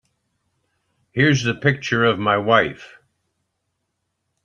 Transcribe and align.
Here's 1.11 1.43
the 1.43 1.53
picture 1.53 2.03
of 2.05 2.17
my 2.17 2.35
wife. 2.35 2.97